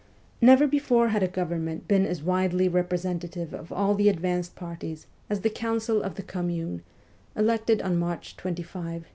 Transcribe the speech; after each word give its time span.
Never 0.41 0.65
before 0.65 1.09
had 1.09 1.21
a 1.21 1.27
government 1.27 1.87
been 1.87 2.07
as 2.07 2.21
fairly 2.21 2.67
WESTERN 2.67 2.73
EUROPE 2.73 2.73
209 2.73 2.75
representative 2.75 3.53
of 3.53 3.71
all 3.71 3.93
the 3.93 4.09
advanced 4.09 4.55
parties 4.55 5.05
as 5.29 5.41
the 5.41 5.49
Council 5.51 6.01
of 6.01 6.15
the 6.15 6.23
Commune, 6.23 6.81
elected 7.35 7.83
on 7.83 7.99
March 7.99 8.35
25, 8.35 8.63
1871. 8.77 9.09